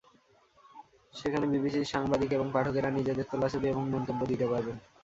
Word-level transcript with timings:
সেখানে 1.13 1.45
বিবিসির 1.47 1.91
সাংবাদিক 1.93 2.29
এবং 2.33 2.47
পাঠকেরা 2.53 2.89
নিজেদের 2.91 3.25
তোলা 3.31 3.47
ছবি 3.53 3.67
এবং 3.69 3.83
মন্তব্য 3.93 4.21
দিতে 4.31 4.45
পারবেন। 4.51 4.75